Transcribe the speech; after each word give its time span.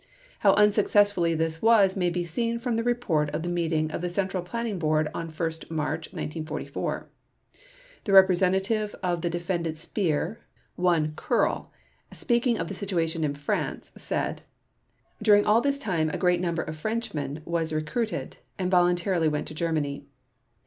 How 0.39 0.53
unsuccessful 0.55 1.21
this 1.37 1.61
was 1.61 1.95
may 1.95 2.09
be 2.09 2.23
seen 2.23 2.57
from 2.57 2.75
the 2.75 2.83
report 2.83 3.29
of 3.35 3.43
the 3.43 3.49
meeting 3.49 3.91
of 3.91 4.01
the 4.01 4.09
Central 4.09 4.41
Planning 4.41 4.79
Board 4.79 5.07
on 5.13 5.29
1 5.29 5.51
March 5.69 6.07
1944. 6.07 7.07
The 8.05 8.11
representative 8.11 8.95
of 9.03 9.21
the 9.21 9.29
Defendant 9.29 9.77
Speer, 9.77 10.39
one 10.75 11.11
Koehrl, 11.11 11.67
speaking 12.11 12.57
of 12.57 12.67
the 12.67 12.73
situation 12.73 13.23
in 13.23 13.35
France, 13.35 13.91
said: 13.95 14.41
"During 15.21 15.45
all 15.45 15.61
this 15.61 15.77
time 15.77 16.09
a 16.09 16.17
great 16.17 16.41
number 16.41 16.63
of 16.63 16.75
Frenchmen 16.77 17.43
was 17.45 17.71
recruited, 17.71 18.37
and 18.57 18.71
voluntarily 18.71 19.27
went 19.27 19.47
to 19.49 19.53
Germany." 19.53 20.07